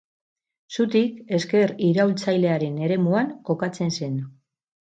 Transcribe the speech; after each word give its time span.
Zutik 0.77 1.19
ezker 1.37 1.75
iraultzailearen 1.89 2.81
eremuan 2.89 3.33
kokatzen 3.51 3.95
zen. 4.03 4.21